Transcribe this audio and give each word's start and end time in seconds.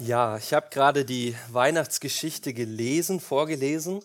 Ja, 0.00 0.38
ich 0.38 0.52
habe 0.52 0.70
gerade 0.70 1.04
die 1.04 1.36
Weihnachtsgeschichte 1.50 2.52
gelesen, 2.52 3.20
vorgelesen 3.20 4.00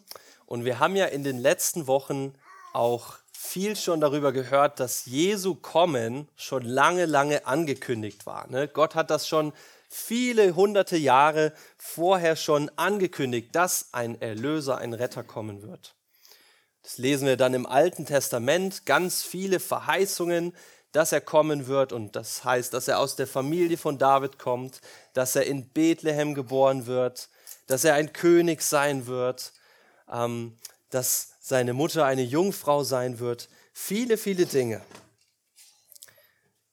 und 0.46 0.64
wir 0.64 0.78
haben 0.78 0.96
ja 0.96 1.06
in 1.06 1.24
den 1.24 1.40
letzten 1.40 1.88
Wochen 1.88 2.36
auch 2.74 3.16
viel 3.34 3.76
schon 3.76 4.00
darüber 4.00 4.32
gehört, 4.32 4.80
dass 4.80 5.08
Jesu 5.08 5.56
Kommen 5.56 6.30
schon 6.36 6.62
lange, 6.64 7.08
lange 7.08 7.48
angekündigt 7.48 8.28
war. 8.28 8.48
Ne? 8.52 8.68
Gott 8.68 8.94
hat 8.94 9.10
das 9.10 9.28
schon 9.28 9.52
viele 9.90 10.56
hunderte 10.56 10.96
Jahre 10.96 11.54
vorher 11.80 12.36
schon 12.36 12.70
angekündigt, 12.76 13.56
dass 13.56 13.90
ein 13.92 14.22
Erlöser, 14.22 14.78
ein 14.78 14.94
Retter 14.94 15.24
kommen 15.24 15.64
wird. 15.64 15.96
Das 16.84 17.00
lesen 17.00 17.28
wir 17.28 17.36
dann 17.36 17.56
im 17.56 17.66
Alten 17.66 18.06
Testament, 18.06 18.86
ganz 18.86 19.24
viele 19.24 19.60
Verheißungen, 19.60 20.54
dass 20.92 21.12
er 21.12 21.22
kommen 21.22 21.68
wird 21.68 21.94
und 21.94 22.16
das 22.16 22.44
heißt, 22.44 22.74
dass 22.74 22.88
er 22.88 23.00
aus 23.00 23.16
der 23.16 23.28
Familie 23.28 23.78
von 23.78 23.98
David 23.98 24.40
kommt, 24.40 24.82
dass 25.14 25.36
er 25.36 25.46
in 25.46 25.70
Bethlehem 25.70 26.34
geboren 26.34 26.88
wird, 26.88 27.30
dass 27.68 27.84
er 27.84 27.94
ein 27.94 28.14
König 28.14 28.62
sein 28.62 29.06
wird, 29.06 29.54
ähm, 30.12 30.58
dass 30.90 31.34
seine 31.40 31.74
Mutter 31.74 32.06
eine 32.06 32.24
Jungfrau 32.24 32.84
sein 32.84 33.20
wird, 33.20 33.50
viele, 33.74 34.18
viele 34.18 34.46
Dinge. 34.46 34.82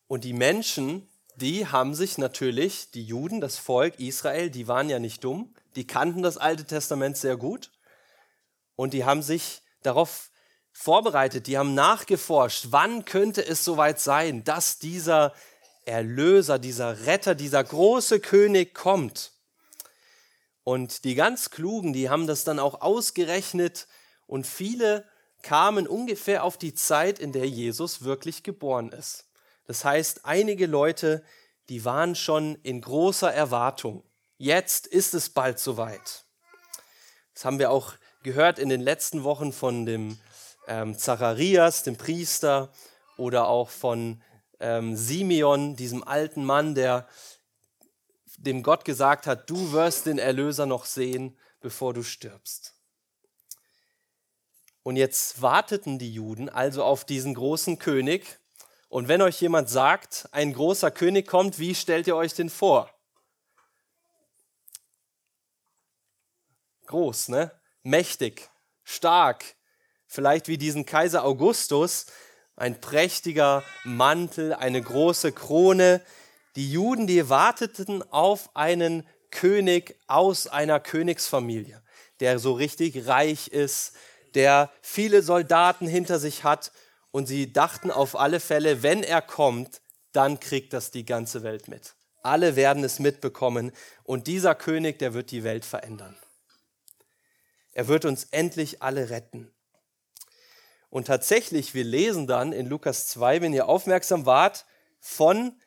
Und 0.08 0.24
die 0.24 0.32
Menschen, 0.32 1.08
die 1.36 1.66
haben 1.66 1.94
sich 1.94 2.16
natürlich, 2.16 2.90
die 2.90 3.04
Juden, 3.04 3.40
das 3.40 3.58
Volk 3.58 3.98
Israel, 3.98 4.50
die 4.50 4.68
waren 4.68 4.88
ja 4.88 4.98
nicht 4.98 5.24
dumm, 5.24 5.54
die 5.74 5.86
kannten 5.86 6.22
das 6.22 6.38
Alte 6.38 6.64
Testament 6.64 7.18
sehr 7.18 7.36
gut 7.36 7.70
und 8.76 8.94
die 8.94 9.04
haben 9.04 9.22
sich 9.22 9.62
darauf 9.82 10.30
vorbereitet, 10.78 11.46
die 11.46 11.56
haben 11.56 11.74
nachgeforscht, 11.74 12.66
wann 12.70 13.06
könnte 13.06 13.44
es 13.44 13.64
soweit 13.64 13.98
sein, 13.98 14.44
dass 14.44 14.78
dieser 14.78 15.32
Erlöser, 15.86 16.58
dieser 16.58 17.06
Retter, 17.06 17.34
dieser 17.34 17.64
große 17.64 18.20
König 18.20 18.74
kommt. 18.74 19.32
Und 20.64 21.04
die 21.04 21.14
ganz 21.14 21.50
Klugen, 21.50 21.92
die 21.92 22.10
haben 22.10 22.26
das 22.26 22.44
dann 22.44 22.58
auch 22.58 22.82
ausgerechnet 22.82 23.88
und 24.26 24.46
viele 24.46 25.04
kamen 25.42 25.88
ungefähr 25.88 26.44
auf 26.44 26.58
die 26.58 26.74
Zeit, 26.74 27.18
in 27.18 27.32
der 27.32 27.48
Jesus 27.48 28.04
wirklich 28.04 28.42
geboren 28.42 28.92
ist. 28.92 29.24
Das 29.66 29.84
heißt, 29.84 30.24
einige 30.24 30.66
Leute, 30.66 31.24
die 31.68 31.84
waren 31.84 32.14
schon 32.14 32.56
in 32.62 32.80
großer 32.80 33.32
Erwartung. 33.32 34.04
Jetzt 34.38 34.86
ist 34.86 35.14
es 35.14 35.30
bald 35.30 35.58
soweit. 35.58 36.24
Das 37.34 37.44
haben 37.44 37.58
wir 37.58 37.70
auch 37.70 37.94
gehört 38.22 38.58
in 38.58 38.68
den 38.68 38.82
letzten 38.82 39.24
Wochen 39.24 39.52
von 39.52 39.86
dem 39.86 40.18
ähm, 40.66 40.96
Zacharias, 40.96 41.82
dem 41.82 41.96
Priester, 41.96 42.70
oder 43.16 43.48
auch 43.48 43.70
von 43.70 44.22
ähm, 44.60 44.96
Simeon, 44.96 45.76
diesem 45.76 46.04
alten 46.04 46.44
Mann, 46.44 46.74
der 46.74 47.08
dem 48.38 48.62
Gott 48.62 48.84
gesagt 48.84 49.26
hat, 49.26 49.48
du 49.48 49.72
wirst 49.72 50.06
den 50.06 50.18
Erlöser 50.18 50.66
noch 50.66 50.84
sehen, 50.84 51.38
bevor 51.60 51.94
du 51.94 52.02
stirbst. 52.02 52.74
Und 54.82 54.96
jetzt 54.96 55.42
warteten 55.42 55.98
die 55.98 56.12
Juden 56.12 56.48
also 56.48 56.84
auf 56.84 57.04
diesen 57.04 57.34
großen 57.34 57.78
König. 57.78 58.38
Und 58.88 59.08
wenn 59.08 59.20
euch 59.20 59.40
jemand 59.40 59.68
sagt, 59.68 60.28
ein 60.30 60.52
großer 60.52 60.90
König 60.90 61.26
kommt, 61.26 61.58
wie 61.58 61.74
stellt 61.74 62.06
ihr 62.06 62.14
euch 62.14 62.34
den 62.34 62.50
vor? 62.50 62.90
Groß, 66.86 67.30
ne? 67.30 67.50
Mächtig, 67.82 68.48
stark, 68.84 69.55
vielleicht 70.06 70.48
wie 70.48 70.58
diesen 70.58 70.86
Kaiser 70.86 71.24
Augustus, 71.24 72.06
ein 72.56 72.80
prächtiger 72.80 73.62
Mantel, 73.84 74.54
eine 74.54 74.80
große 74.80 75.32
Krone. 75.32 76.00
Die 76.56 76.70
Juden, 76.70 77.06
die 77.06 77.28
warteten 77.28 78.02
auf 78.10 78.50
einen 78.54 79.06
König 79.30 79.96
aus 80.06 80.46
einer 80.46 80.80
Königsfamilie, 80.80 81.82
der 82.20 82.38
so 82.38 82.54
richtig 82.54 83.06
reich 83.06 83.48
ist, 83.48 83.92
der 84.34 84.70
viele 84.80 85.22
Soldaten 85.22 85.86
hinter 85.86 86.18
sich 86.18 86.44
hat. 86.44 86.72
Und 87.10 87.26
sie 87.26 87.52
dachten 87.52 87.90
auf 87.90 88.16
alle 88.16 88.40
Fälle, 88.40 88.82
wenn 88.82 89.02
er 89.02 89.22
kommt, 89.22 89.80
dann 90.12 90.40
kriegt 90.40 90.72
das 90.72 90.90
die 90.90 91.04
ganze 91.04 91.42
Welt 91.42 91.68
mit. 91.68 91.94
Alle 92.22 92.56
werden 92.56 92.82
es 92.82 92.98
mitbekommen 92.98 93.72
und 94.02 94.26
dieser 94.26 94.54
König, 94.54 94.98
der 94.98 95.14
wird 95.14 95.30
die 95.30 95.44
Welt 95.44 95.64
verändern. 95.64 96.16
Er 97.72 97.88
wird 97.88 98.04
uns 98.04 98.24
endlich 98.30 98.82
alle 98.82 99.10
retten. 99.10 99.52
Und 100.90 101.06
tatsächlich, 101.06 101.74
wir 101.74 101.84
lesen 101.84 102.26
dann 102.26 102.52
in 102.52 102.66
Lukas 102.66 103.08
2, 103.08 103.42
wenn 103.42 103.52
ihr 103.52 103.68
aufmerksam 103.68 104.26
wart, 104.26 104.66
von 105.00 105.60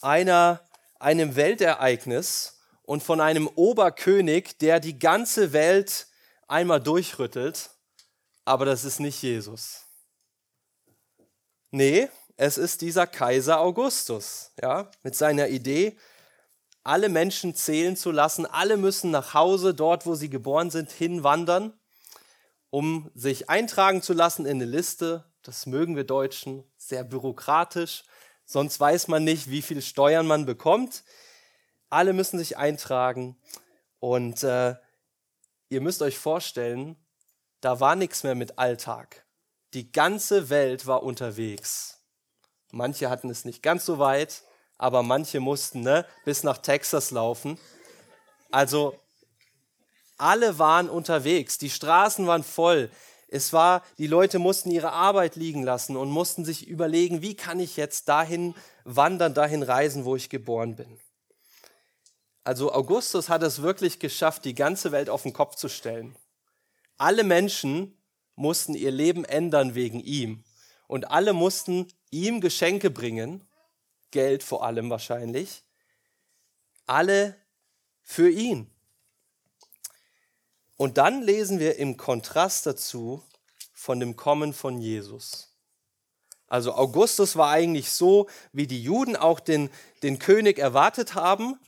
einer, 0.00 0.60
einem 0.98 1.36
Weltereignis 1.36 2.60
und 2.82 3.02
von 3.02 3.20
einem 3.20 3.48
Oberkönig, 3.48 4.58
der 4.58 4.80
die 4.80 4.98
ganze 4.98 5.52
Welt 5.52 6.06
einmal 6.48 6.80
durchrüttelt. 6.80 7.70
Aber 8.44 8.64
das 8.64 8.84
ist 8.84 9.00
nicht 9.00 9.22
Jesus. 9.22 9.84
Nee, 11.70 12.08
es 12.36 12.58
ist 12.58 12.82
dieser 12.82 13.06
Kaiser 13.06 13.60
Augustus, 13.60 14.52
ja, 14.60 14.90
mit 15.02 15.16
seiner 15.16 15.48
Idee, 15.48 15.96
alle 16.82 17.08
Menschen 17.08 17.54
zählen 17.54 17.96
zu 17.96 18.10
lassen, 18.10 18.44
alle 18.44 18.76
müssen 18.76 19.10
nach 19.10 19.32
Hause, 19.34 19.72
dort 19.72 20.04
wo 20.04 20.14
sie 20.14 20.28
geboren 20.28 20.70
sind, 20.70 20.90
hinwandern 20.92 21.72
um 22.74 23.08
sich 23.14 23.48
eintragen 23.48 24.02
zu 24.02 24.14
lassen 24.14 24.46
in 24.46 24.56
eine 24.56 24.64
Liste. 24.64 25.24
Das 25.42 25.64
mögen 25.64 25.94
wir 25.94 26.02
Deutschen, 26.02 26.64
sehr 26.76 27.04
bürokratisch. 27.04 28.02
Sonst 28.46 28.80
weiß 28.80 29.06
man 29.06 29.22
nicht, 29.22 29.48
wie 29.48 29.62
viel 29.62 29.80
Steuern 29.80 30.26
man 30.26 30.44
bekommt. 30.44 31.04
Alle 31.88 32.12
müssen 32.12 32.36
sich 32.36 32.58
eintragen. 32.58 33.36
Und 34.00 34.42
äh, 34.42 34.74
ihr 35.68 35.80
müsst 35.82 36.02
euch 36.02 36.18
vorstellen, 36.18 36.96
da 37.60 37.78
war 37.78 37.94
nichts 37.94 38.24
mehr 38.24 38.34
mit 38.34 38.58
Alltag. 38.58 39.24
Die 39.72 39.92
ganze 39.92 40.50
Welt 40.50 40.84
war 40.84 41.04
unterwegs. 41.04 42.02
Manche 42.72 43.08
hatten 43.08 43.30
es 43.30 43.44
nicht 43.44 43.62
ganz 43.62 43.86
so 43.86 44.00
weit, 44.00 44.42
aber 44.78 45.04
manche 45.04 45.38
mussten 45.38 45.82
ne, 45.82 46.04
bis 46.24 46.42
nach 46.42 46.58
Texas 46.58 47.12
laufen. 47.12 47.56
Also 48.50 48.98
alle 50.16 50.58
waren 50.58 50.88
unterwegs, 50.88 51.58
die 51.58 51.70
Straßen 51.70 52.26
waren 52.26 52.44
voll. 52.44 52.90
Es 53.28 53.52
war, 53.52 53.82
die 53.98 54.06
Leute 54.06 54.38
mussten 54.38 54.70
ihre 54.70 54.92
Arbeit 54.92 55.36
liegen 55.36 55.62
lassen 55.62 55.96
und 55.96 56.10
mussten 56.10 56.44
sich 56.44 56.68
überlegen, 56.68 57.22
wie 57.22 57.34
kann 57.34 57.58
ich 57.58 57.76
jetzt 57.76 58.08
dahin 58.08 58.54
wandern, 58.84 59.34
dahin 59.34 59.62
reisen, 59.62 60.04
wo 60.04 60.14
ich 60.14 60.30
geboren 60.30 60.76
bin. 60.76 61.00
Also 62.44 62.72
Augustus 62.72 63.28
hat 63.28 63.42
es 63.42 63.62
wirklich 63.62 63.98
geschafft, 63.98 64.44
die 64.44 64.54
ganze 64.54 64.92
Welt 64.92 65.08
auf 65.08 65.22
den 65.22 65.32
Kopf 65.32 65.56
zu 65.56 65.68
stellen. 65.68 66.14
Alle 66.98 67.24
Menschen 67.24 67.98
mussten 68.36 68.74
ihr 68.74 68.90
Leben 68.90 69.24
ändern 69.24 69.74
wegen 69.74 70.00
ihm. 70.00 70.44
Und 70.86 71.10
alle 71.10 71.32
mussten 71.32 71.88
ihm 72.10 72.40
Geschenke 72.40 72.90
bringen, 72.90 73.48
Geld 74.10 74.42
vor 74.42 74.64
allem 74.64 74.90
wahrscheinlich. 74.90 75.64
Alle 76.86 77.36
für 78.02 78.30
ihn. 78.30 78.73
Und 80.76 80.98
dann 80.98 81.22
lesen 81.22 81.58
wir 81.58 81.76
im 81.76 81.96
Kontrast 81.96 82.66
dazu 82.66 83.22
von 83.72 84.00
dem 84.00 84.16
Kommen 84.16 84.52
von 84.52 84.78
Jesus. 84.78 85.54
Also 86.46 86.74
Augustus 86.74 87.36
war 87.36 87.50
eigentlich 87.50 87.90
so, 87.90 88.28
wie 88.52 88.66
die 88.66 88.82
Juden 88.82 89.16
auch 89.16 89.40
den, 89.40 89.70
den 90.02 90.18
König 90.18 90.58
erwartet 90.58 91.14
haben, 91.14 91.58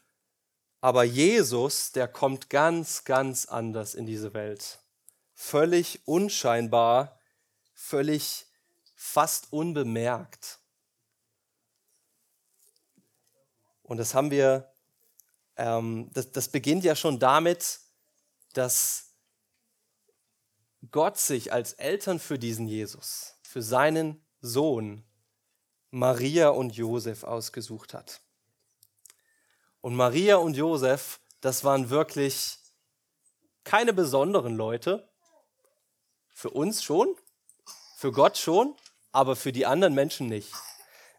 aber 0.81 1.05
Jesus, 1.05 1.93
der 1.93 2.07
kommt 2.07 2.51
ganz, 2.51 3.05
ganz 3.05 3.47
anders 3.47 3.95
in 3.95 4.07
diese 4.07 4.35
Welt. 4.35 4.79
Völlig 5.35 6.01
unscheinbar, 6.07 7.21
völlig 7.75 8.47
fast 8.95 9.53
unbemerkt. 9.53 10.61
Und 13.83 13.99
das 13.99 14.15
haben 14.15 14.31
wir, 14.31 14.73
ähm, 15.57 16.11
das, 16.13 16.33
das 16.33 16.49
beginnt 16.49 16.85
ja 16.85 16.95
schon 16.97 17.19
damit, 17.19 17.81
dass 18.57 19.15
Gott 20.91 21.19
sich 21.19 21.53
als 21.53 21.75
Eltern 21.75 22.19
für 22.19 22.39
diesen 22.39 22.67
Jesus, 22.67 23.35
für 23.43 23.63
seinen 23.63 24.25
Sohn 24.41 25.05
Maria 25.91 26.49
und 26.49 26.75
Josef 26.75 27.23
ausgesucht 27.25 27.93
hat. 27.95 28.21
Und 29.81 29.95
Maria 29.95 30.37
und 30.37 30.57
Josef, 30.57 31.21
das 31.41 31.65
waren 31.65 31.91
wirklich 31.91 32.59
keine 33.63 33.93
besonderen 33.93 34.57
Leute. 34.57 35.09
Für 36.35 36.51
uns 36.51 36.83
schon, 36.83 37.15
für 37.97 38.13
Gott 38.13 38.39
schon, 38.39 38.75
aber 39.13 39.37
für 39.37 39.53
die 39.53 39.67
anderen 39.67 39.95
Menschen 39.95 40.29
nicht. 40.29 40.53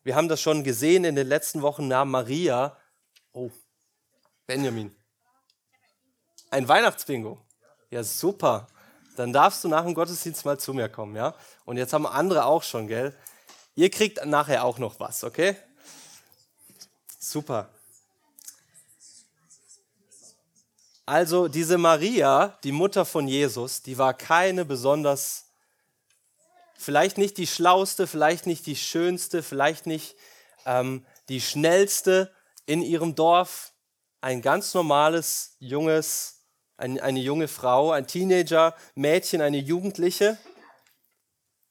Wir 0.03 0.15
haben 0.15 0.27
das 0.27 0.41
schon 0.41 0.63
gesehen 0.63 1.03
in 1.03 1.15
den 1.15 1.27
letzten 1.27 1.61
Wochen 1.61 1.87
nahm 1.87 2.11
Maria, 2.11 2.77
oh, 3.31 3.51
Benjamin, 4.45 4.95
ein 6.49 6.67
Weihnachtsbingo. 6.67 7.39
Ja, 7.89 8.03
super. 8.03 8.67
Dann 9.15 9.33
darfst 9.33 9.63
du 9.63 9.67
nach 9.67 9.83
dem 9.83 9.93
Gottesdienst 9.93 10.45
mal 10.45 10.59
zu 10.59 10.73
mir 10.73 10.89
kommen, 10.89 11.15
ja? 11.15 11.33
Und 11.65 11.77
jetzt 11.77 11.93
haben 11.93 12.05
andere 12.05 12.45
auch 12.45 12.63
schon, 12.63 12.87
gell? 12.87 13.15
Ihr 13.75 13.89
kriegt 13.89 14.25
nachher 14.25 14.63
auch 14.63 14.77
noch 14.77 14.99
was, 14.99 15.23
okay? 15.23 15.55
Super. 17.19 17.69
Also 21.05 21.47
diese 21.47 21.77
Maria, 21.77 22.57
die 22.63 22.71
Mutter 22.71 23.05
von 23.05 23.27
Jesus, 23.27 23.81
die 23.81 23.97
war 23.97 24.13
keine 24.13 24.65
besonders, 24.65 25.45
vielleicht 26.77 27.17
nicht 27.17 27.37
die 27.37 27.47
schlauste, 27.47 28.07
vielleicht 28.07 28.45
nicht 28.45 28.65
die 28.65 28.75
schönste, 28.75 29.41
vielleicht 29.41 29.85
nicht 29.85 30.15
ähm, 30.65 31.05
die 31.29 31.39
schnellste 31.39 32.33
in 32.65 32.81
ihrem 32.81 33.15
Dorf. 33.15 33.71
Ein 34.19 34.41
ganz 34.41 34.73
normales, 34.73 35.55
junges, 35.59 36.36
ein, 36.77 36.99
eine 36.99 37.19
junge 37.19 37.47
Frau, 37.47 37.91
ein 37.91 38.07
Teenager, 38.07 38.75
Mädchen, 38.95 39.41
eine 39.41 39.57
Jugendliche. 39.57 40.37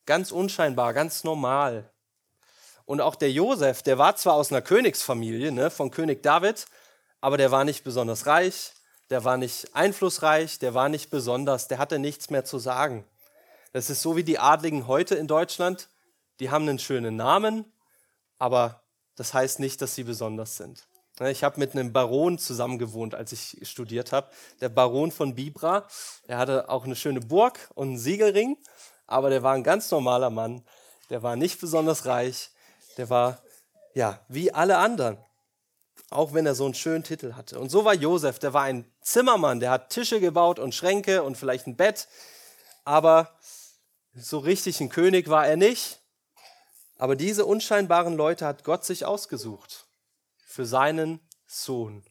Ganz 0.04 0.32
unscheinbar, 0.32 0.92
ganz 0.92 1.24
normal. 1.24 1.90
Und 2.84 3.00
auch 3.00 3.16
der 3.16 3.32
Josef, 3.32 3.82
der 3.82 3.98
war 3.98 4.16
zwar 4.16 4.34
aus 4.34 4.52
einer 4.52 4.62
Königsfamilie, 4.62 5.50
ne, 5.50 5.70
von 5.70 5.90
König 5.90 6.22
David, 6.22 6.66
aber 7.20 7.36
der 7.36 7.50
war 7.50 7.64
nicht 7.64 7.82
besonders 7.82 8.26
reich, 8.26 8.72
der 9.10 9.24
war 9.24 9.36
nicht 9.36 9.74
einflussreich, 9.74 10.58
der 10.58 10.74
war 10.74 10.88
nicht 10.88 11.10
besonders, 11.10 11.66
der 11.66 11.78
hatte 11.78 11.98
nichts 11.98 12.30
mehr 12.30 12.44
zu 12.44 12.58
sagen. 12.58 13.04
Das 13.72 13.90
ist 13.90 14.02
so 14.02 14.16
wie 14.16 14.24
die 14.24 14.38
Adligen 14.38 14.86
heute 14.86 15.16
in 15.16 15.26
Deutschland, 15.26 15.88
die 16.38 16.50
haben 16.50 16.68
einen 16.68 16.78
schönen 16.78 17.16
Namen, 17.16 17.64
aber 18.38 18.82
das 19.16 19.34
heißt 19.34 19.58
nicht, 19.58 19.82
dass 19.82 19.94
sie 19.94 20.04
besonders 20.04 20.56
sind. 20.56 20.85
Ne, 21.18 21.30
ich 21.30 21.44
habe 21.44 21.58
mit 21.58 21.72
einem 21.72 21.92
Baron 21.92 22.38
zusammen 22.38 22.78
gewohnt, 22.78 23.14
als 23.14 23.32
ich 23.32 23.58
studiert 23.68 24.12
habe. 24.12 24.30
Der 24.60 24.68
Baron 24.68 25.10
von 25.10 25.34
Bibra. 25.34 25.86
Er 26.26 26.38
hatte 26.38 26.68
auch 26.68 26.84
eine 26.84 26.96
schöne 26.96 27.20
Burg 27.20 27.70
und 27.74 27.88
einen 27.88 27.98
Siegelring, 27.98 28.58
aber 29.06 29.30
der 29.30 29.42
war 29.42 29.54
ein 29.54 29.64
ganz 29.64 29.90
normaler 29.90 30.30
Mann. 30.30 30.62
Der 31.08 31.22
war 31.22 31.36
nicht 31.36 31.60
besonders 31.60 32.06
reich 32.06 32.50
der 32.96 33.10
war 33.10 33.42
ja 33.94 34.20
wie 34.28 34.52
alle 34.52 34.78
anderen, 34.78 35.18
auch 36.10 36.32
wenn 36.32 36.46
er 36.46 36.54
so 36.54 36.64
einen 36.64 36.74
schönen 36.74 37.04
Titel 37.04 37.34
hatte. 37.34 37.58
Und 37.58 37.70
so 37.70 37.84
war 37.84 37.94
Josef, 37.94 38.38
der 38.38 38.52
war 38.52 38.62
ein 38.62 38.90
Zimmermann, 39.00 39.60
der 39.60 39.70
hat 39.70 39.90
Tische 39.90 40.20
gebaut 40.20 40.58
und 40.58 40.74
Schränke 40.74 41.22
und 41.22 41.36
vielleicht 41.36 41.66
ein 41.66 41.76
Bett, 41.76 42.08
aber 42.84 43.38
so 44.14 44.38
richtig 44.38 44.80
ein 44.80 44.88
König 44.88 45.28
war 45.28 45.46
er 45.46 45.56
nicht. 45.56 46.00
Aber 46.98 47.14
diese 47.14 47.44
unscheinbaren 47.44 48.16
Leute 48.16 48.46
hat 48.46 48.64
Gott 48.64 48.84
sich 48.84 49.04
ausgesucht 49.04 49.85
für 50.56 50.64
seinen 50.64 51.20
Sohn. 51.46 52.02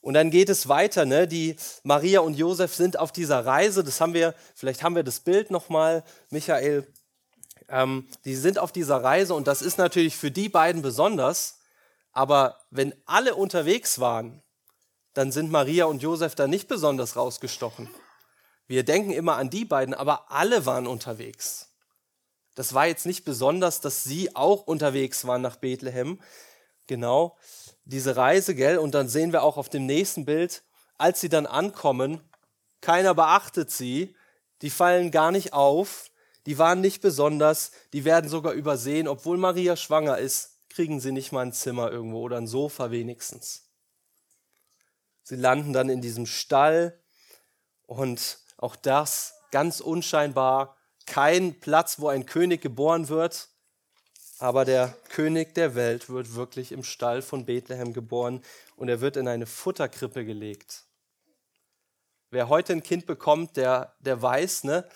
Und 0.00 0.14
dann 0.14 0.30
geht 0.30 0.48
es 0.48 0.68
weiter, 0.68 1.04
ne? 1.04 1.28
Die 1.28 1.56
Maria 1.84 2.18
und 2.20 2.34
Josef 2.34 2.74
sind 2.74 2.98
auf 2.98 3.12
dieser 3.12 3.46
Reise. 3.46 3.84
Das 3.84 4.00
haben 4.00 4.12
wir, 4.12 4.34
vielleicht 4.56 4.82
haben 4.82 4.96
wir 4.96 5.04
das 5.04 5.20
Bild 5.20 5.52
nochmal, 5.52 6.02
Michael. 6.30 6.86
Ähm, 7.68 8.08
die 8.24 8.34
sind 8.34 8.58
auf 8.58 8.72
dieser 8.72 9.02
Reise 9.04 9.34
und 9.34 9.46
das 9.46 9.62
ist 9.62 9.78
natürlich 9.78 10.16
für 10.16 10.32
die 10.32 10.48
beiden 10.48 10.82
besonders. 10.82 11.60
Aber 12.12 12.58
wenn 12.70 12.92
alle 13.04 13.36
unterwegs 13.36 14.00
waren, 14.00 14.42
dann 15.14 15.30
sind 15.30 15.50
Maria 15.50 15.84
und 15.84 16.02
Josef 16.02 16.34
da 16.34 16.48
nicht 16.48 16.66
besonders 16.66 17.14
rausgestochen. 17.14 17.88
Wir 18.66 18.84
denken 18.84 19.12
immer 19.12 19.36
an 19.36 19.48
die 19.48 19.64
beiden, 19.64 19.94
aber 19.94 20.30
alle 20.30 20.66
waren 20.66 20.88
unterwegs. 20.88 21.68
Das 22.56 22.74
war 22.74 22.86
jetzt 22.86 23.06
nicht 23.06 23.24
besonders, 23.24 23.80
dass 23.80 24.02
sie 24.02 24.34
auch 24.34 24.66
unterwegs 24.66 25.24
waren 25.26 25.42
nach 25.42 25.56
Bethlehem. 25.56 26.18
Genau, 26.86 27.36
diese 27.84 28.16
Reise, 28.16 28.54
gell? 28.54 28.78
Und 28.78 28.94
dann 28.94 29.08
sehen 29.08 29.32
wir 29.32 29.42
auch 29.42 29.56
auf 29.56 29.68
dem 29.68 29.86
nächsten 29.86 30.24
Bild, 30.24 30.62
als 30.98 31.20
sie 31.20 31.28
dann 31.28 31.46
ankommen, 31.46 32.20
keiner 32.80 33.14
beachtet 33.14 33.70
sie, 33.70 34.14
die 34.62 34.70
fallen 34.70 35.10
gar 35.10 35.32
nicht 35.32 35.52
auf, 35.52 36.10
die 36.46 36.58
waren 36.58 36.80
nicht 36.80 37.02
besonders, 37.02 37.72
die 37.92 38.04
werden 38.04 38.30
sogar 38.30 38.52
übersehen. 38.52 39.08
Obwohl 39.08 39.36
Maria 39.36 39.76
schwanger 39.76 40.18
ist, 40.18 40.58
kriegen 40.68 41.00
sie 41.00 41.12
nicht 41.12 41.32
mal 41.32 41.44
ein 41.44 41.52
Zimmer 41.52 41.90
irgendwo 41.90 42.20
oder 42.20 42.36
ein 42.36 42.46
Sofa 42.46 42.90
wenigstens. 42.90 43.68
Sie 45.22 45.36
landen 45.36 45.72
dann 45.72 45.88
in 45.88 46.00
diesem 46.00 46.26
Stall 46.26 47.00
und 47.86 48.38
auch 48.58 48.76
das 48.76 49.34
ganz 49.50 49.80
unscheinbar, 49.80 50.76
kein 51.06 51.58
Platz, 51.58 51.98
wo 51.98 52.08
ein 52.08 52.26
König 52.26 52.60
geboren 52.62 53.08
wird, 53.08 53.48
aber 54.38 54.64
der 54.64 54.96
König 55.08 55.54
der 55.54 55.74
Welt 55.74 56.08
wird 56.10 56.34
wirklich 56.34 56.72
im 56.72 56.84
Stall 56.84 57.22
von 57.22 57.46
Bethlehem 57.46 57.92
geboren 57.92 58.42
und 58.76 58.88
er 58.88 59.00
wird 59.00 59.16
in 59.16 59.28
eine 59.28 59.46
Futterkrippe 59.46 60.24
gelegt. 60.24 60.84
Wer 62.30 62.48
heute 62.48 62.72
ein 62.72 62.82
Kind 62.82 63.06
bekommt, 63.06 63.56
der, 63.56 63.94
der 64.00 64.20
weiß, 64.20 64.64
ne, 64.64 64.86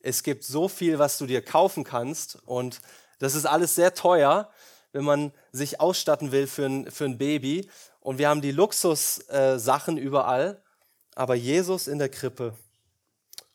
es 0.00 0.22
gibt 0.22 0.44
so 0.44 0.68
viel, 0.68 0.98
was 0.98 1.18
du 1.18 1.26
dir 1.26 1.42
kaufen 1.42 1.82
kannst 1.82 2.38
und 2.44 2.80
das 3.18 3.34
ist 3.34 3.46
alles 3.46 3.74
sehr 3.74 3.94
teuer, 3.94 4.50
wenn 4.92 5.04
man 5.04 5.32
sich 5.52 5.80
ausstatten 5.80 6.30
will 6.30 6.46
für 6.46 6.66
ein, 6.66 6.90
für 6.90 7.04
ein 7.04 7.18
Baby. 7.18 7.68
Und 8.00 8.18
wir 8.18 8.28
haben 8.28 8.40
die 8.40 8.52
Luxussachen 8.52 9.98
äh, 9.98 10.00
überall, 10.00 10.62
aber 11.14 11.34
Jesus 11.34 11.88
in 11.88 11.98
der 11.98 12.08
Krippe. 12.08 12.54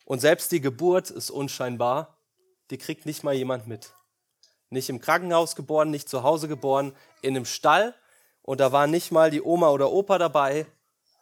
Und 0.05 0.19
selbst 0.19 0.51
die 0.51 0.61
Geburt 0.61 1.09
ist 1.09 1.31
unscheinbar, 1.31 2.17
die 2.69 2.77
kriegt 2.77 3.05
nicht 3.05 3.23
mal 3.23 3.33
jemand 3.33 3.67
mit. 3.67 3.93
Nicht 4.73 4.89
im 4.89 4.99
Krankenhaus 4.99 5.55
geboren, 5.55 5.91
nicht 5.91 6.09
zu 6.09 6.23
Hause 6.23 6.47
geboren, 6.47 6.95
in 7.21 7.35
einem 7.35 7.45
Stall. 7.45 7.93
Und 8.41 8.59
da 8.59 8.71
waren 8.71 8.89
nicht 8.89 9.11
mal 9.11 9.29
die 9.29 9.43
Oma 9.43 9.69
oder 9.69 9.91
Opa 9.91 10.17
dabei, 10.17 10.65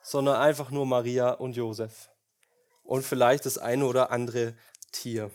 sondern 0.02 0.38
einfach 0.38 0.72
nur 0.72 0.86
Maria 0.86 1.32
und 1.32 1.58
Josef. 1.58 2.10
Und 2.84 3.04
vielleicht 3.04 3.46
das 3.46 3.58
eine 3.58 3.86
oder 3.86 4.10
andere 4.10 4.56
Tier. 4.94 5.32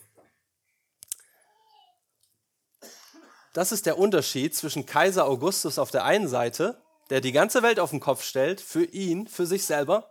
Das 3.52 3.70
ist 3.70 3.84
der 3.84 3.98
Unterschied 3.98 4.56
zwischen 4.56 4.86
Kaiser 4.86 5.26
Augustus 5.26 5.78
auf 5.78 5.90
der 5.90 6.04
einen 6.04 6.28
Seite, 6.28 6.80
der 7.10 7.20
die 7.20 7.32
ganze 7.32 7.62
Welt 7.62 7.78
auf 7.78 7.90
den 7.90 8.00
Kopf 8.00 8.24
stellt, 8.24 8.62
für 8.62 8.84
ihn, 8.84 9.28
für 9.28 9.46
sich 9.46 9.66
selber, 9.66 10.10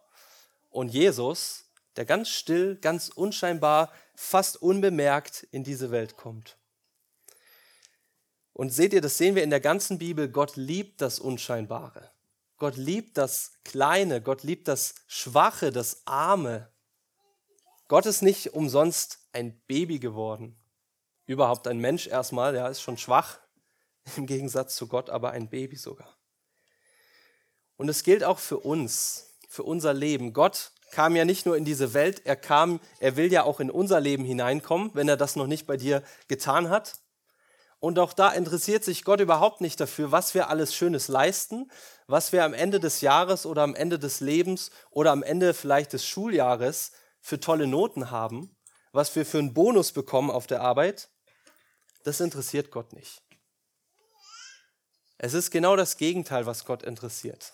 und 0.69 0.89
Jesus, 0.89 1.65
der 1.95 2.05
ganz 2.05 2.29
still, 2.29 2.75
ganz 2.75 3.09
unscheinbar, 3.09 3.91
fast 4.13 4.61
unbemerkt 4.61 5.47
in 5.49 5.63
diese 5.63 5.89
Welt 5.89 6.17
kommt. 6.17 6.57
Und 8.55 8.69
seht 8.69 8.93
ihr, 8.93 9.01
das 9.01 9.17
sehen 9.17 9.35
wir 9.35 9.43
in 9.43 9.49
der 9.49 9.59
ganzen 9.59 9.97
Bibel, 9.97 10.29
Gott 10.29 10.55
liebt 10.55 11.01
das 11.01 11.19
Unscheinbare. 11.19 12.09
Gott 12.57 12.77
liebt 12.77 13.17
das 13.17 13.51
Kleine, 13.65 14.21
Gott 14.21 14.43
liebt 14.43 14.69
das 14.69 14.95
Schwache, 15.07 15.73
das 15.73 16.03
Arme. 16.05 16.69
Gott 17.89 18.05
ist 18.05 18.21
nicht 18.21 18.53
umsonst 18.53 19.19
ein 19.33 19.59
Baby 19.67 19.99
geworden. 19.99 20.55
Überhaupt 21.25 21.67
ein 21.67 21.79
Mensch 21.79 22.07
erstmal, 22.07 22.53
der 22.53 22.69
ist 22.69 22.79
schon 22.79 22.97
schwach 22.97 23.39
im 24.15 24.25
Gegensatz 24.25 24.77
zu 24.77 24.87
Gott, 24.87 25.09
aber 25.09 25.31
ein 25.31 25.49
Baby 25.49 25.75
sogar. 25.75 26.15
Und 27.75 27.89
es 27.89 28.03
gilt 28.03 28.23
auch 28.23 28.39
für 28.39 28.59
uns, 28.59 29.33
für 29.49 29.63
unser 29.63 29.93
Leben. 29.93 30.31
Gott 30.31 30.71
kam 30.91 31.17
ja 31.17 31.25
nicht 31.25 31.45
nur 31.45 31.57
in 31.57 31.65
diese 31.65 31.93
Welt, 31.93 32.25
er 32.25 32.37
kam, 32.37 32.79
er 33.01 33.17
will 33.17 33.33
ja 33.33 33.43
auch 33.43 33.59
in 33.59 33.69
unser 33.69 33.99
Leben 33.99 34.23
hineinkommen, 34.23 34.91
wenn 34.93 35.09
er 35.09 35.17
das 35.17 35.35
noch 35.35 35.47
nicht 35.47 35.67
bei 35.67 35.75
dir 35.75 36.03
getan 36.29 36.69
hat. 36.69 37.01
Und 37.79 37.99
auch 37.99 38.13
da 38.13 38.29
interessiert 38.29 38.83
sich 38.83 39.03
Gott 39.03 39.19
überhaupt 39.19 39.61
nicht 39.61 39.79
dafür, 39.79 40.11
was 40.11 40.33
wir 40.33 40.49
alles 40.49 40.73
Schönes 40.73 41.07
leisten, 41.07 41.69
was 42.07 42.31
wir 42.31 42.43
am 42.43 42.53
Ende 42.53 42.79
des 42.79 43.01
Jahres 43.01 43.45
oder 43.45 43.63
am 43.63 43.75
Ende 43.75 43.99
des 43.99 44.21
Lebens 44.21 44.71
oder 44.89 45.11
am 45.11 45.23
Ende 45.23 45.53
vielleicht 45.53 45.93
des 45.93 46.05
Schuljahres 46.05 46.91
für 47.21 47.39
tolle 47.39 47.67
Noten 47.67 48.11
haben, 48.11 48.55
was 48.91 49.15
wir 49.15 49.25
für 49.25 49.39
einen 49.39 49.53
Bonus 49.53 49.91
bekommen 49.91 50.31
auf 50.31 50.47
der 50.47 50.61
Arbeit, 50.61 51.09
das 52.03 52.19
interessiert 52.19 52.71
Gott 52.71 52.93
nicht. 52.93 53.23
Es 55.17 55.33
ist 55.33 55.49
genau 55.49 55.75
das 55.75 55.97
Gegenteil, 55.97 56.45
was 56.45 56.65
Gott 56.65 56.83
interessiert. 56.83 57.53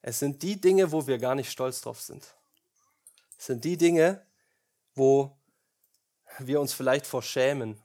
Es 0.00 0.18
sind 0.18 0.42
die 0.42 0.60
Dinge, 0.60 0.90
wo 0.92 1.06
wir 1.06 1.18
gar 1.18 1.34
nicht 1.34 1.50
stolz 1.50 1.80
drauf 1.80 2.00
sind. 2.00 2.34
Es 3.38 3.46
sind 3.46 3.64
die 3.64 3.76
Dinge, 3.76 4.26
wo 4.94 5.36
wir 6.38 6.60
uns 6.60 6.72
vielleicht 6.72 7.06
vor 7.06 7.22
schämen. 7.22 7.80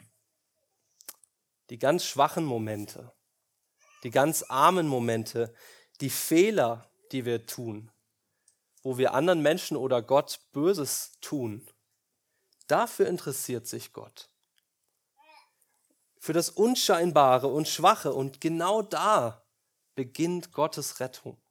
Die 1.70 1.80
ganz 1.80 2.04
schwachen 2.06 2.46
Momente, 2.46 3.14
die 4.04 4.12
ganz 4.12 4.44
armen 4.44 4.88
Momente, 4.88 5.54
die 6.02 6.10
Fehler, 6.10 6.90
die 7.12 7.26
wir 7.26 7.46
tun, 7.46 7.92
wo 8.82 8.98
wir 8.98 9.14
anderen 9.14 9.42
Menschen 9.42 9.78
oder 9.78 10.02
Gott 10.02 10.40
Böses 10.52 11.18
tun. 11.22 11.68
Dafür 12.68 13.08
interessiert 13.08 13.68
sich 13.68 13.94
Gott. 13.94 14.30
Für 16.20 16.34
das 16.34 16.50
Unscheinbare 16.50 17.48
und 17.48 17.68
Schwache. 17.68 18.14
Und 18.14 18.42
genau 18.42 18.82
da 18.82 19.46
beginnt 19.96 20.52
Gottes 20.52 21.00
Rettung. 21.00 21.42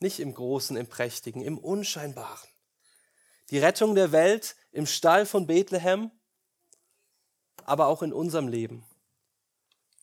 Nicht 0.00 0.18
im 0.20 0.34
Großen, 0.34 0.76
im 0.76 0.88
Prächtigen, 0.88 1.42
im 1.42 1.58
Unscheinbaren. 1.58 2.48
Die 3.50 3.58
Rettung 3.58 3.94
der 3.94 4.12
Welt 4.12 4.56
im 4.72 4.86
Stall 4.86 5.26
von 5.26 5.46
Bethlehem, 5.46 6.10
aber 7.64 7.86
auch 7.86 8.02
in 8.02 8.12
unserem 8.12 8.48
Leben. 8.48 8.84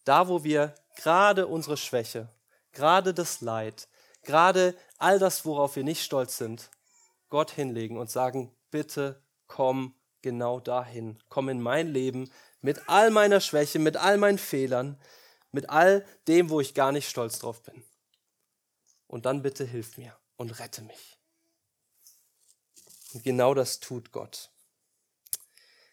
Da, 0.03 0.27
wo 0.27 0.43
wir 0.43 0.75
gerade 0.95 1.47
unsere 1.47 1.77
Schwäche, 1.77 2.29
gerade 2.71 3.13
das 3.13 3.41
Leid, 3.41 3.87
gerade 4.23 4.75
all 4.97 5.19
das, 5.19 5.45
worauf 5.45 5.75
wir 5.75 5.83
nicht 5.83 6.03
stolz 6.03 6.37
sind, 6.37 6.69
Gott 7.29 7.51
hinlegen 7.51 7.97
und 7.97 8.09
sagen, 8.09 8.55
bitte 8.69 9.21
komm 9.47 9.95
genau 10.21 10.59
dahin. 10.59 11.19
Komm 11.29 11.49
in 11.49 11.61
mein 11.61 11.87
Leben 11.87 12.31
mit 12.61 12.89
all 12.89 13.11
meiner 13.11 13.41
Schwäche, 13.41 13.79
mit 13.79 13.97
all 13.97 14.17
meinen 14.17 14.37
Fehlern, 14.37 14.99
mit 15.51 15.69
all 15.69 16.05
dem, 16.27 16.49
wo 16.49 16.59
ich 16.59 16.73
gar 16.73 16.91
nicht 16.91 17.09
stolz 17.09 17.39
drauf 17.39 17.61
bin. 17.61 17.83
Und 19.07 19.25
dann 19.25 19.43
bitte 19.43 19.65
hilf 19.65 19.97
mir 19.97 20.17
und 20.37 20.59
rette 20.59 20.81
mich. 20.81 21.19
Und 23.13 23.23
genau 23.23 23.53
das 23.53 23.79
tut 23.79 24.11
Gott. 24.11 24.49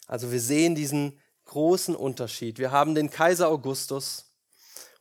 Also 0.06 0.32
wir 0.32 0.40
sehen 0.40 0.74
diesen 0.74 1.20
großen 1.50 1.97
Unterschied. 1.97 2.59
Wir 2.59 2.71
haben 2.71 2.95
den 2.95 3.11
Kaiser 3.11 3.49
Augustus 3.49 4.33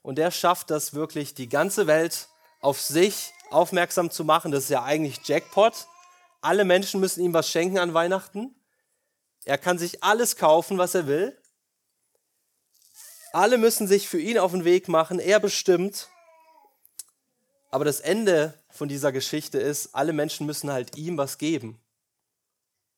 und 0.02 0.18
der 0.18 0.32
schafft 0.32 0.70
das 0.70 0.94
wirklich, 0.94 1.32
die 1.34 1.48
ganze 1.48 1.86
Welt 1.86 2.28
auf 2.60 2.80
sich 2.80 3.32
aufmerksam 3.50 4.10
zu 4.10 4.24
machen. 4.24 4.50
Das 4.50 4.64
ist 4.64 4.70
ja 4.70 4.82
eigentlich 4.82 5.20
Jackpot. 5.24 5.86
Alle 6.40 6.64
Menschen 6.64 7.00
müssen 7.00 7.22
ihm 7.22 7.32
was 7.32 7.48
schenken 7.48 7.78
an 7.78 7.94
Weihnachten. 7.94 8.54
Er 9.44 9.58
kann 9.58 9.78
sich 9.78 10.02
alles 10.02 10.36
kaufen, 10.36 10.76
was 10.76 10.94
er 10.94 11.06
will. 11.06 11.38
Alle 13.32 13.56
müssen 13.56 13.86
sich 13.86 14.08
für 14.08 14.20
ihn 14.20 14.38
auf 14.38 14.50
den 14.50 14.64
Weg 14.64 14.88
machen. 14.88 15.20
Er 15.20 15.38
bestimmt. 15.38 16.08
Aber 17.70 17.84
das 17.84 18.00
Ende 18.00 18.54
von 18.70 18.88
dieser 18.88 19.12
Geschichte 19.12 19.58
ist, 19.58 19.94
alle 19.94 20.12
Menschen 20.12 20.46
müssen 20.46 20.72
halt 20.72 20.96
ihm 20.96 21.16
was 21.16 21.38
geben 21.38 21.80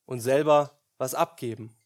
und 0.06 0.20
selber 0.20 0.78
was 0.96 1.14
abgeben. 1.14 1.76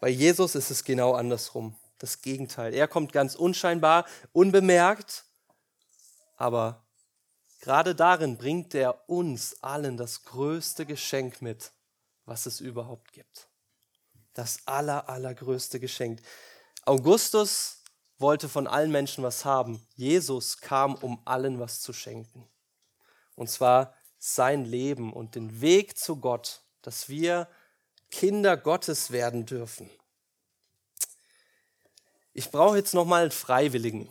Bei 0.00 0.08
Jesus 0.08 0.54
ist 0.54 0.70
es 0.70 0.84
genau 0.84 1.14
andersrum. 1.14 1.76
Das 1.98 2.22
Gegenteil. 2.22 2.74
Er 2.74 2.86
kommt 2.86 3.12
ganz 3.12 3.34
unscheinbar, 3.34 4.06
unbemerkt, 4.32 5.24
aber 6.36 6.86
gerade 7.60 7.96
darin 7.96 8.38
bringt 8.38 8.72
er 8.74 9.08
uns 9.08 9.60
allen 9.62 9.96
das 9.96 10.22
größte 10.22 10.86
Geschenk 10.86 11.42
mit, 11.42 11.72
was 12.24 12.46
es 12.46 12.60
überhaupt 12.60 13.12
gibt. 13.12 13.48
Das 14.34 14.58
aller, 14.66 15.08
allergrößte 15.08 15.80
Geschenk. 15.80 16.22
Augustus 16.84 17.82
wollte 18.18 18.48
von 18.48 18.68
allen 18.68 18.92
Menschen 18.92 19.24
was 19.24 19.44
haben. 19.44 19.84
Jesus 19.96 20.58
kam, 20.58 20.94
um 20.94 21.20
allen 21.24 21.58
was 21.58 21.80
zu 21.80 21.92
schenken. 21.92 22.48
Und 23.34 23.50
zwar 23.50 23.94
sein 24.18 24.64
Leben 24.64 25.12
und 25.12 25.34
den 25.34 25.60
Weg 25.60 25.98
zu 25.98 26.16
Gott, 26.20 26.62
dass 26.82 27.08
wir 27.08 27.48
Kinder 28.10 28.56
Gottes 28.56 29.10
werden 29.10 29.46
dürfen. 29.46 29.90
Ich 32.32 32.50
brauche 32.50 32.76
jetzt 32.76 32.94
noch 32.94 33.04
mal 33.04 33.22
einen 33.22 33.30
Freiwilligen 33.30 34.08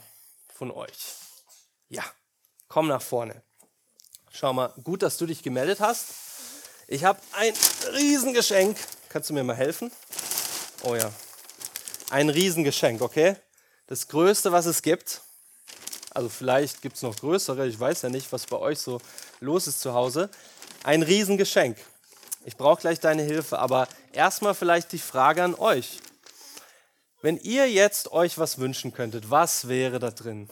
von 0.53 0.71
euch. 0.71 1.15
Ja, 1.89 2.03
komm 2.67 2.87
nach 2.87 3.01
vorne. 3.01 3.41
Schau 4.31 4.53
mal, 4.53 4.73
gut, 4.83 5.01
dass 5.01 5.17
du 5.17 5.25
dich 5.25 5.41
gemeldet 5.41 5.79
hast. 5.79 6.07
Ich 6.87 7.03
habe 7.03 7.19
ein 7.33 7.53
Riesengeschenk. 7.93 8.77
Kannst 9.09 9.29
du 9.29 9.33
mir 9.33 9.43
mal 9.43 9.55
helfen? 9.55 9.91
Oh 10.83 10.95
ja, 10.95 11.11
ein 12.09 12.29
Riesengeschenk, 12.29 13.01
okay? 13.01 13.35
Das 13.87 14.07
Größte, 14.07 14.51
was 14.51 14.65
es 14.65 14.81
gibt. 14.81 15.21
Also 16.11 16.29
vielleicht 16.29 16.81
gibt 16.81 16.95
es 16.95 17.01
noch 17.01 17.15
größere, 17.15 17.67
ich 17.67 17.79
weiß 17.79 18.03
ja 18.03 18.09
nicht, 18.09 18.31
was 18.31 18.45
bei 18.45 18.57
euch 18.57 18.79
so 18.79 18.99
los 19.39 19.67
ist 19.67 19.81
zu 19.81 19.93
Hause. 19.93 20.29
Ein 20.83 21.03
Riesengeschenk. 21.03 21.77
Ich 22.45 22.57
brauche 22.57 22.81
gleich 22.81 22.99
deine 22.99 23.23
Hilfe, 23.23 23.59
aber 23.59 23.87
erstmal 24.13 24.53
vielleicht 24.53 24.91
die 24.91 24.99
Frage 24.99 25.43
an 25.43 25.55
euch. 25.55 25.99
Wenn 27.21 27.37
ihr 27.37 27.69
jetzt 27.69 28.11
euch 28.11 28.37
was 28.37 28.57
wünschen 28.59 28.93
könntet, 28.93 29.29
was 29.29 29.67
wäre 29.67 29.99
da 29.99 30.11
drin? 30.11 30.49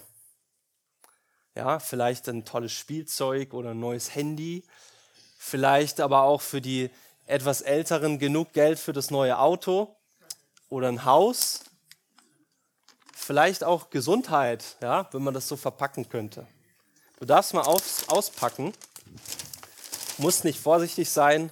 Ja, 1.54 1.80
vielleicht 1.80 2.28
ein 2.28 2.44
tolles 2.44 2.74
Spielzeug 2.74 3.54
oder 3.54 3.72
ein 3.72 3.80
neues 3.80 4.14
Handy. 4.14 4.64
Vielleicht 5.38 6.02
aber 6.02 6.24
auch 6.24 6.42
für 6.42 6.60
die 6.60 6.90
etwas 7.28 7.62
Älteren 7.62 8.20
genug 8.20 8.52
Geld 8.54 8.78
für 8.80 8.94
das 8.94 9.10
neue 9.10 9.40
Auto 9.40 9.96
oder 10.70 10.90
ein 10.90 11.06
Haus. 11.06 11.62
Vielleicht 13.14 13.64
auch 13.64 13.90
Gesundheit, 13.90 14.76
ja, 14.82 15.08
wenn 15.12 15.24
man 15.24 15.34
das 15.34 15.48
so 15.48 15.56
verpacken 15.56 16.10
könnte. 16.10 16.46
Du 17.20 17.26
darfst 17.26 17.54
mal 17.54 17.62
aus, 17.62 18.10
auspacken. 18.10 18.74
Musst 20.18 20.44
nicht 20.44 20.60
vorsichtig 20.60 21.10
sein, 21.10 21.52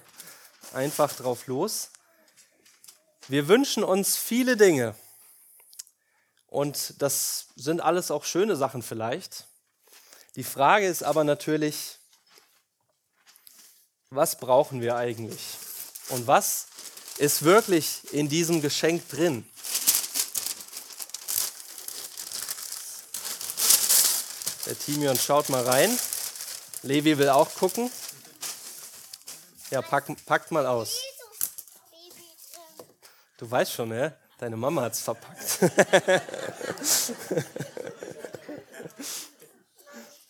einfach 0.74 1.12
drauf 1.14 1.46
los. 1.46 1.90
Wir 3.28 3.48
wünschen 3.48 3.84
uns 3.84 4.16
viele 4.16 4.56
Dinge. 4.56 4.94
Und 6.46 7.00
das 7.02 7.46
sind 7.56 7.80
alles 7.80 8.10
auch 8.10 8.24
schöne 8.24 8.56
Sachen 8.56 8.82
vielleicht. 8.82 9.46
Die 10.36 10.44
Frage 10.44 10.86
ist 10.86 11.02
aber 11.02 11.24
natürlich, 11.24 11.98
was 14.10 14.38
brauchen 14.38 14.80
wir 14.80 14.96
eigentlich? 14.96 15.40
Und 16.10 16.26
was 16.26 16.66
ist 17.18 17.42
wirklich 17.42 18.12
in 18.12 18.28
diesem 18.28 18.60
Geschenk 18.60 19.08
drin? 19.08 19.48
Der 24.66 24.78
Timion 24.78 25.18
schaut 25.18 25.48
mal 25.48 25.62
rein. 25.62 25.98
Levi 26.82 27.18
will 27.18 27.30
auch 27.30 27.52
gucken. 27.54 27.90
Ja, 29.70 29.82
pack, 29.82 30.06
packt 30.26 30.50
mal 30.50 30.66
aus. 30.66 31.00
Du 33.36 33.50
weißt 33.50 33.72
schon, 33.72 33.88
ne? 33.88 34.16
Deine 34.38 34.56
Mama 34.56 34.82
hat 34.82 34.92
es 34.94 35.00
verpackt. 35.00 35.58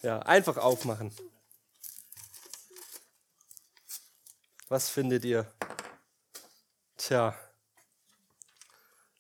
ja, 0.03 0.21
einfach 0.21 0.57
aufmachen. 0.57 1.15
Was 4.69 4.89
findet 4.89 5.25
ihr? 5.25 5.47
Tja, 6.97 7.35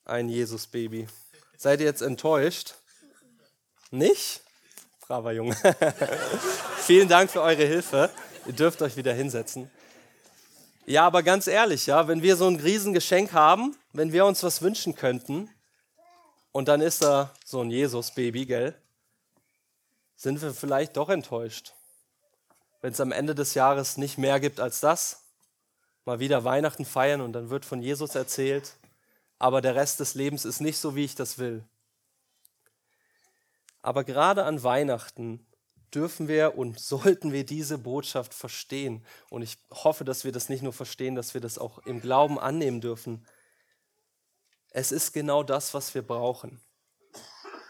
ein 0.04 0.28
Jesus-Baby. 0.28 1.06
Seid 1.56 1.80
ihr 1.80 1.86
jetzt 1.86 2.02
enttäuscht? 2.02 2.74
Nicht? 3.90 4.42
Braver 5.00 5.32
Junge. 5.32 5.56
Vielen 6.78 7.08
Dank 7.08 7.30
für 7.30 7.42
eure 7.42 7.64
Hilfe. 7.64 8.10
Ihr 8.46 8.52
dürft 8.52 8.82
euch 8.82 8.96
wieder 8.96 9.14
hinsetzen. 9.14 9.70
Ja, 10.86 11.06
aber 11.06 11.22
ganz 11.22 11.46
ehrlich, 11.46 11.86
ja, 11.86 12.08
wenn 12.08 12.22
wir 12.22 12.36
so 12.36 12.46
ein 12.46 12.56
Riesengeschenk 12.56 13.32
haben, 13.32 13.74
wenn 13.94 14.12
wir 14.12 14.26
uns 14.26 14.42
was 14.42 14.60
wünschen 14.60 14.94
könnten 14.94 15.48
und 16.52 16.68
dann 16.68 16.82
ist 16.82 17.00
da 17.00 17.30
so 17.42 17.62
ein 17.62 17.70
Jesus-Baby, 17.70 18.44
gell, 18.44 18.74
sind 20.14 20.42
wir 20.42 20.52
vielleicht 20.52 20.98
doch 20.98 21.08
enttäuscht, 21.08 21.72
wenn 22.82 22.92
es 22.92 23.00
am 23.00 23.12
Ende 23.12 23.34
des 23.34 23.54
Jahres 23.54 23.96
nicht 23.96 24.18
mehr 24.18 24.40
gibt 24.40 24.60
als 24.60 24.80
das. 24.80 25.22
Mal 26.04 26.18
wieder 26.18 26.44
Weihnachten 26.44 26.84
feiern 26.84 27.22
und 27.22 27.32
dann 27.32 27.48
wird 27.48 27.64
von 27.64 27.80
Jesus 27.80 28.14
erzählt, 28.14 28.74
aber 29.38 29.62
der 29.62 29.74
Rest 29.74 30.00
des 30.00 30.14
Lebens 30.14 30.44
ist 30.44 30.60
nicht 30.60 30.76
so, 30.76 30.94
wie 30.94 31.06
ich 31.06 31.14
das 31.14 31.38
will. 31.38 31.64
Aber 33.80 34.04
gerade 34.04 34.44
an 34.44 34.62
Weihnachten 34.62 35.46
dürfen 35.94 36.28
wir 36.28 36.56
und 36.56 36.78
sollten 36.80 37.32
wir 37.32 37.44
diese 37.44 37.78
Botschaft 37.78 38.34
verstehen. 38.34 39.04
Und 39.30 39.42
ich 39.42 39.58
hoffe, 39.70 40.04
dass 40.04 40.24
wir 40.24 40.32
das 40.32 40.48
nicht 40.48 40.62
nur 40.62 40.72
verstehen, 40.72 41.14
dass 41.14 41.34
wir 41.34 41.40
das 41.40 41.58
auch 41.58 41.78
im 41.86 42.00
Glauben 42.00 42.38
annehmen 42.38 42.80
dürfen. 42.80 43.26
Es 44.70 44.92
ist 44.92 45.12
genau 45.12 45.42
das, 45.42 45.74
was 45.74 45.94
wir 45.94 46.02
brauchen. 46.02 46.60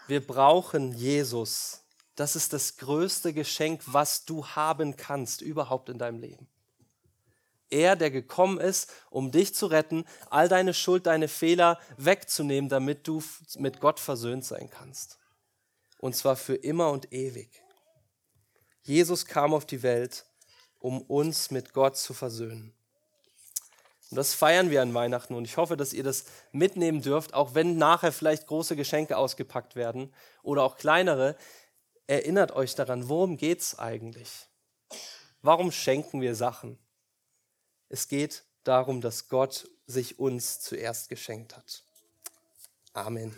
Wir 0.07 0.25
brauchen 0.25 0.93
Jesus. 0.93 1.83
Das 2.15 2.35
ist 2.35 2.53
das 2.53 2.77
größte 2.77 3.33
Geschenk, 3.33 3.81
was 3.85 4.25
du 4.25 4.45
haben 4.47 4.95
kannst 4.95 5.41
überhaupt 5.41 5.89
in 5.89 5.97
deinem 5.97 6.19
Leben. 6.19 6.47
Er, 7.69 7.95
der 7.95 8.11
gekommen 8.11 8.59
ist, 8.59 8.91
um 9.09 9.31
dich 9.31 9.55
zu 9.55 9.65
retten, 9.65 10.05
all 10.29 10.47
deine 10.47 10.73
Schuld, 10.73 11.07
deine 11.07 11.27
Fehler 11.27 11.79
wegzunehmen, 11.97 12.69
damit 12.69 13.07
du 13.07 13.21
mit 13.57 13.81
Gott 13.81 13.99
versöhnt 13.99 14.45
sein 14.45 14.69
kannst. 14.69 15.19
Und 15.99 16.15
zwar 16.15 16.35
für 16.35 16.55
immer 16.55 16.91
und 16.91 17.11
ewig. 17.11 17.64
Jesus 18.85 19.25
kam 19.25 19.53
auf 19.53 19.65
die 19.65 19.81
Welt, 19.81 20.25
um 20.79 21.01
uns 21.01 21.49
mit 21.49 21.73
Gott 21.73 21.97
zu 21.97 22.13
versöhnen. 22.13 22.71
Und 24.11 24.17
das 24.17 24.35
feiern 24.35 24.69
wir 24.69 24.83
an 24.83 24.93
Weihnachten 24.93 25.33
und 25.33 25.45
ich 25.45 25.57
hoffe, 25.57 25.75
dass 25.75 25.91
ihr 25.91 26.03
das 26.03 26.25
mitnehmen 26.51 27.01
dürft, 27.01 27.33
auch 27.33 27.55
wenn 27.55 27.77
nachher 27.77 28.11
vielleicht 28.11 28.45
große 28.45 28.75
Geschenke 28.75 29.17
ausgepackt 29.17 29.75
werden 29.75 30.13
oder 30.43 30.63
auch 30.63 30.77
kleinere. 30.77 31.35
Erinnert 32.05 32.51
euch 32.51 32.75
daran, 32.75 33.09
worum 33.09 33.37
geht 33.37 33.61
es 33.61 33.79
eigentlich? 33.79 34.47
Warum 35.41 35.71
schenken 35.71 36.21
wir 36.21 36.35
Sachen? 36.35 36.77
Es 37.89 38.07
geht 38.07 38.43
darum, 38.63 39.01
dass 39.01 39.27
Gott 39.27 39.67
sich 39.87 40.19
uns 40.19 40.59
zuerst 40.59 41.09
geschenkt 41.09 41.57
hat. 41.57 41.83
Amen. 42.93 43.35